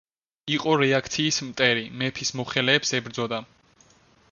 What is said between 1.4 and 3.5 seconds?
მტერი, მეფის მოხელეებს ებრძოდა.